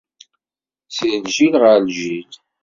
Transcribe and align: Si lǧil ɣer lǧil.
Si 0.95 1.07
lǧil 1.23 1.53
ɣer 1.61 1.77
lǧil. 1.87 2.31